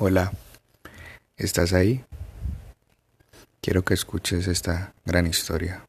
[0.00, 0.30] Hola,
[1.36, 2.04] ¿estás ahí?
[3.60, 5.88] Quiero que escuches esta gran historia,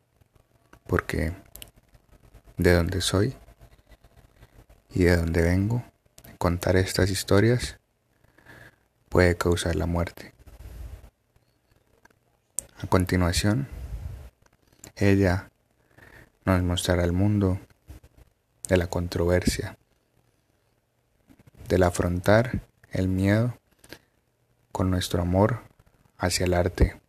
[0.88, 1.32] porque
[2.58, 3.36] de donde soy
[4.96, 5.84] y de donde vengo,
[6.40, 7.78] contar estas historias
[9.10, 10.34] puede causar la muerte.
[12.82, 13.68] A continuación,
[14.96, 15.52] ella
[16.46, 17.60] nos mostrará el mundo
[18.70, 19.78] de la controversia,
[21.68, 23.59] del afrontar el miedo
[24.80, 25.60] con nuestro amor
[26.18, 27.02] hacia el arte.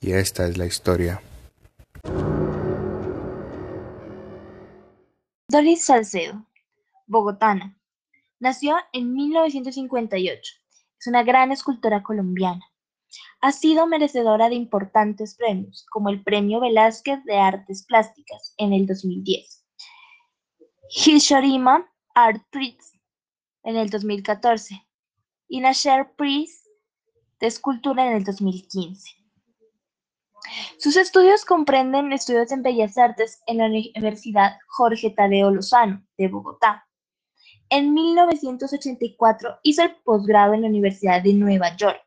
[0.00, 1.22] Y esta es la historia.
[5.48, 6.44] Doris Salcedo,
[7.06, 7.80] bogotana.
[8.38, 10.54] Nació en 1958.
[11.00, 12.66] Es una gran escultora colombiana.
[13.40, 18.86] Ha sido merecedora de importantes premios, como el Premio Velázquez de Artes Plásticas en el
[18.86, 19.64] 2010,
[20.90, 23.00] Hishorima Art Prize
[23.62, 24.85] en el 2014
[25.48, 26.68] y Nasher Prize
[27.40, 29.10] de Escultura en el 2015.
[30.78, 36.86] Sus estudios comprenden estudios en Bellas Artes en la Universidad Jorge Tadeo Lozano de Bogotá.
[37.68, 42.00] En 1984 hizo el posgrado en la Universidad de Nueva York.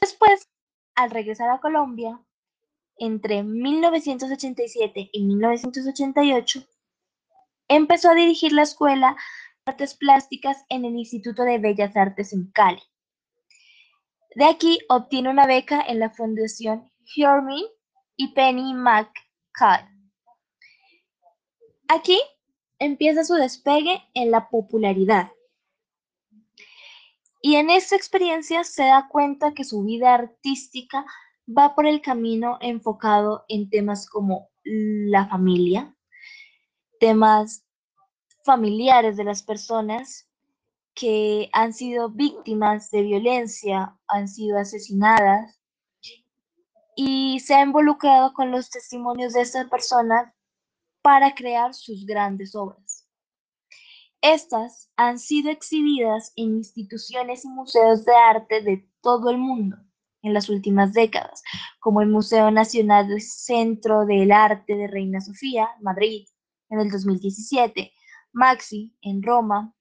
[0.00, 0.48] Después,
[0.96, 2.20] al regresar a Colombia,
[2.98, 6.64] entre 1987 y 1988,
[7.68, 9.16] empezó a dirigir la Escuela
[9.66, 12.80] Artes Plásticas en el Instituto de Bellas Artes en Cali.
[14.36, 17.64] De aquí obtiene una beca en la Fundación Herman
[18.14, 19.88] y Penny McCall.
[21.88, 22.20] Aquí
[22.78, 25.32] empieza su despegue en la popularidad.
[27.42, 31.04] Y en esta experiencia se da cuenta que su vida artística
[31.46, 35.96] va por el camino enfocado en temas como la familia,
[37.00, 37.65] temas
[38.46, 40.26] familiares de las personas
[40.94, 45.60] que han sido víctimas de violencia, han sido asesinadas
[46.96, 50.32] y se ha involucrado con los testimonios de estas personas
[51.02, 53.06] para crear sus grandes obras.
[54.22, 59.76] Estas han sido exhibidas en instituciones y museos de arte de todo el mundo
[60.22, 61.42] en las últimas décadas,
[61.78, 66.26] como el Museo Nacional del Centro del Arte de Reina Sofía, Madrid,
[66.70, 67.92] en el 2017,
[68.32, 69.74] Maxi en Roma,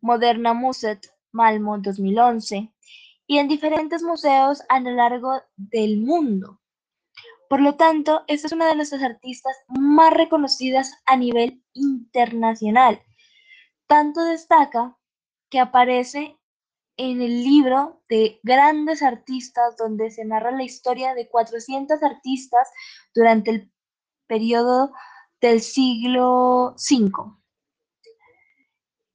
[0.00, 2.72] Moderna Muset Malmo 2011
[3.26, 6.60] y en diferentes museos a lo largo del mundo.
[7.48, 13.02] Por lo tanto, esta es una de nuestras artistas más reconocidas a nivel internacional.
[13.86, 14.96] Tanto destaca
[15.50, 16.38] que aparece
[16.96, 22.68] en el libro de grandes artistas donde se narra la historia de 400 artistas
[23.14, 23.72] durante el
[24.26, 24.92] periodo
[25.40, 27.43] del siglo V.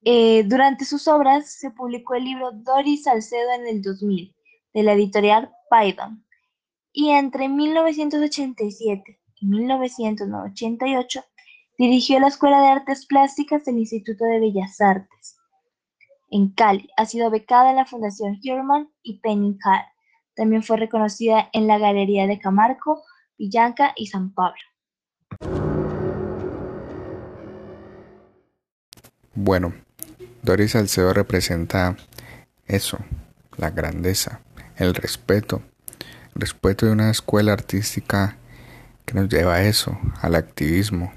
[0.03, 4.33] Eh, durante sus obras se publicó el libro Doris Salcedo en el 2000,
[4.73, 6.25] de la editorial Python,
[6.93, 11.23] y entre 1987 y 1988
[11.77, 15.37] dirigió la Escuela de Artes Plásticas del Instituto de Bellas Artes.
[16.29, 19.81] En Cali ha sido becada en la Fundación Herman y Hall.
[20.35, 23.01] También fue reconocida en la Galería de Camargo,
[23.37, 24.59] Villanca y San Pablo.
[29.33, 29.73] Bueno,
[30.41, 31.97] Doris Salcedo representa
[32.65, 32.99] eso,
[33.57, 34.39] la grandeza,
[34.77, 35.61] el respeto,
[36.33, 38.37] el respeto de una escuela artística
[39.05, 41.11] que nos lleva a eso, al activismo,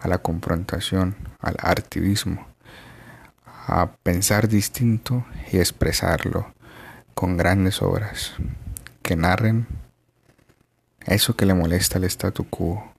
[0.00, 2.46] a la confrontación, al artivismo,
[3.44, 6.54] a pensar distinto y expresarlo
[7.14, 8.34] con grandes obras
[9.02, 9.66] que narren
[11.06, 12.92] eso que le molesta al statu quo,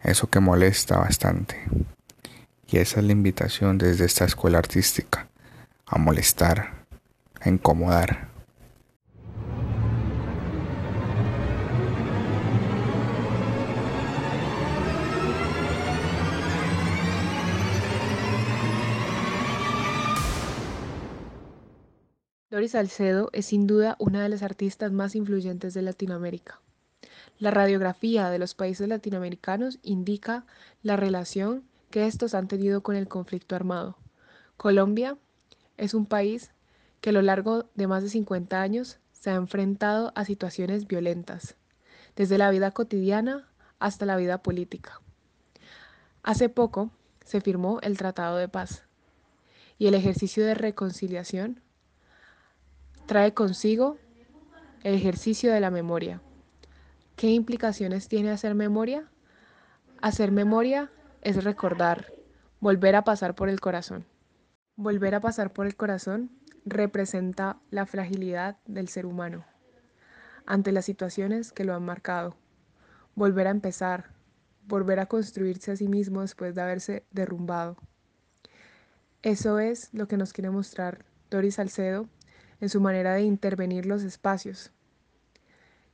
[0.00, 1.56] eso que molesta bastante.
[2.68, 5.28] Y esa es la invitación desde esta escuela artística,
[5.86, 6.86] a molestar,
[7.40, 8.28] a incomodar.
[22.50, 26.60] Doris Salcedo es sin duda una de las artistas más influyentes de Latinoamérica.
[27.38, 30.46] La radiografía de los países latinoamericanos indica
[30.82, 33.96] la relación que estos han tenido con el conflicto armado.
[34.56, 35.16] Colombia
[35.76, 36.50] es un país
[37.00, 41.56] que a lo largo de más de 50 años se ha enfrentado a situaciones violentas,
[42.16, 43.48] desde la vida cotidiana
[43.78, 45.00] hasta la vida política.
[46.22, 46.90] Hace poco
[47.24, 48.84] se firmó el Tratado de Paz
[49.78, 51.60] y el ejercicio de reconciliación
[53.06, 53.98] trae consigo
[54.82, 56.20] el ejercicio de la memoria.
[57.14, 59.08] ¿Qué implicaciones tiene hacer memoria?
[60.02, 60.90] Hacer memoria
[61.26, 62.12] es recordar,
[62.60, 64.06] volver a pasar por el corazón.
[64.76, 66.30] Volver a pasar por el corazón
[66.64, 69.44] representa la fragilidad del ser humano
[70.46, 72.36] ante las situaciones que lo han marcado.
[73.16, 74.12] Volver a empezar,
[74.68, 77.76] volver a construirse a sí mismo después de haberse derrumbado.
[79.22, 82.08] Eso es lo que nos quiere mostrar Doris Salcedo
[82.60, 84.70] en su manera de intervenir los espacios.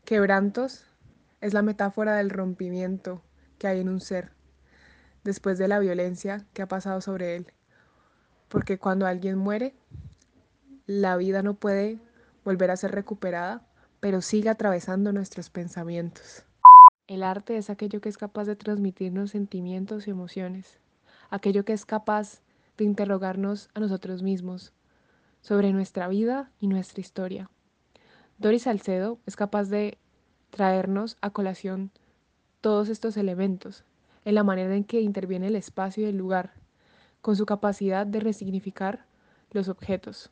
[0.04, 0.84] Quebrantos
[1.40, 3.22] es la metáfora del rompimiento
[3.56, 4.41] que hay en un ser
[5.24, 7.46] después de la violencia que ha pasado sobre él.
[8.48, 9.74] Porque cuando alguien muere,
[10.86, 11.98] la vida no puede
[12.44, 13.66] volver a ser recuperada,
[14.00, 16.44] pero sigue atravesando nuestros pensamientos.
[17.06, 20.78] El arte es aquello que es capaz de transmitirnos sentimientos y emociones,
[21.30, 22.40] aquello que es capaz
[22.76, 24.72] de interrogarnos a nosotros mismos
[25.40, 27.50] sobre nuestra vida y nuestra historia.
[28.38, 29.98] Doris Salcedo es capaz de
[30.50, 31.90] traernos a colación
[32.60, 33.84] todos estos elementos
[34.24, 36.52] en la manera en que interviene el espacio y el lugar,
[37.20, 39.06] con su capacidad de resignificar
[39.50, 40.30] los objetos.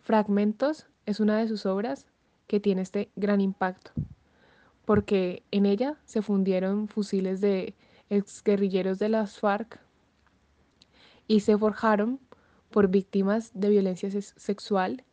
[0.00, 2.06] Fragmentos es una de sus obras
[2.46, 3.92] que tiene este gran impacto,
[4.84, 7.74] porque en ella se fundieron fusiles de
[8.08, 9.78] exguerrilleros de las FARC
[11.28, 12.18] y se forjaron
[12.70, 15.04] por víctimas de violencia sexual,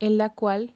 [0.00, 0.74] en la cual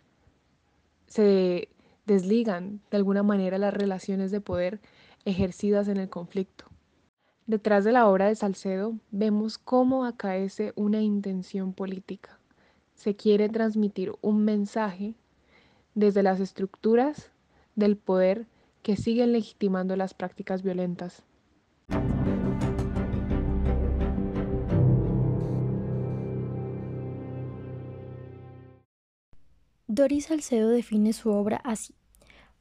[1.06, 1.68] se
[2.06, 4.80] desligan de alguna manera las relaciones de poder
[5.24, 6.66] ejercidas en el conflicto.
[7.46, 12.38] Detrás de la obra de Salcedo vemos cómo acaece una intención política.
[12.94, 15.14] Se quiere transmitir un mensaje
[15.94, 17.30] desde las estructuras
[17.76, 18.46] del poder
[18.82, 21.22] que siguen legitimando las prácticas violentas.
[29.86, 31.94] Doris Salcedo define su obra así.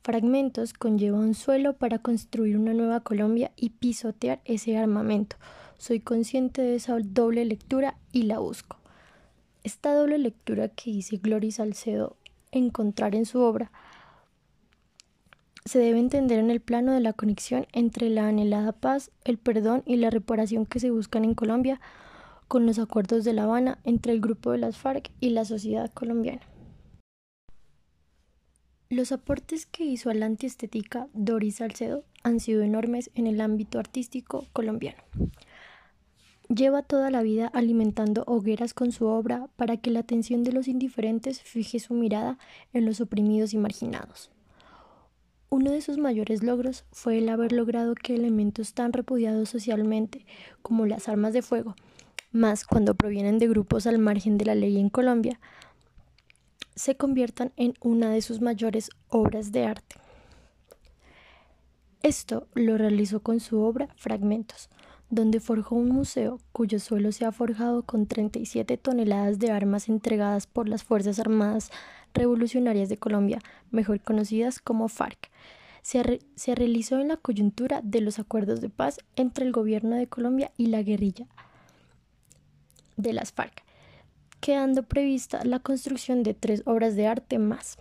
[0.04, 5.38] Fragmentos conlleva un suelo para construir una nueva Colombia y pisotear ese armamento.
[5.78, 8.76] Soy consciente de esa doble lectura y la busco.
[9.64, 12.18] Esta doble lectura que dice Gloria Salcedo
[12.52, 13.72] encontrar en su obra
[15.64, 19.84] se debe entender en el plano de la conexión entre la anhelada paz, el perdón
[19.86, 21.80] y la reparación que se buscan en Colombia
[22.50, 25.90] con los acuerdos de La Habana entre el grupo de las FARC y la sociedad
[25.94, 26.42] colombiana.
[28.94, 33.80] Los aportes que hizo a la antiestética Doris Salcedo han sido enormes en el ámbito
[33.80, 35.02] artístico colombiano.
[36.48, 40.68] Lleva toda la vida alimentando hogueras con su obra para que la atención de los
[40.68, 42.38] indiferentes fije su mirada
[42.72, 44.30] en los oprimidos y marginados.
[45.50, 50.28] Uno de sus mayores logros fue el haber logrado que elementos tan repudiados socialmente
[50.62, 51.76] como las armas de fuego,
[52.32, 55.40] más cuando provienen de grupos al margen de la ley en Colombia,
[56.76, 59.96] se conviertan en una de sus mayores obras de arte.
[62.02, 64.70] Esto lo realizó con su obra Fragmentos,
[65.10, 70.48] donde forjó un museo cuyo suelo se ha forjado con 37 toneladas de armas entregadas
[70.48, 71.72] por las Fuerzas Armadas
[72.14, 73.40] Revolucionarias de Colombia,
[73.72, 75.30] mejor conocidas como FARC.
[75.82, 80.52] Se, realizó en la coyuntura de los acuerdos de paz entre el gobierno de Colombia
[80.58, 81.28] y la guerrilla
[82.96, 83.63] de las FARC
[84.44, 87.78] quedando prevista la construcción de tres obras de arte más.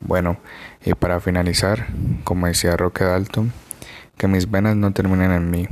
[0.00, 0.36] Bueno,
[0.84, 1.86] y para finalizar,
[2.24, 3.54] como decía Roque Dalton,
[4.18, 5.66] que mis venas no terminen en mí,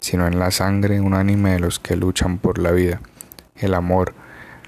[0.00, 3.00] sino en la sangre unánime de los que luchan por la vida
[3.62, 4.14] el amor,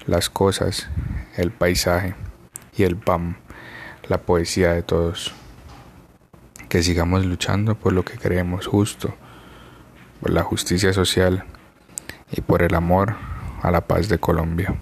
[0.07, 0.89] las cosas,
[1.35, 2.15] el paisaje
[2.75, 3.35] y el PAM,
[4.07, 5.33] la poesía de todos.
[6.69, 9.13] Que sigamos luchando por lo que creemos justo,
[10.21, 11.45] por la justicia social
[12.31, 13.15] y por el amor
[13.61, 14.75] a la paz de Colombia.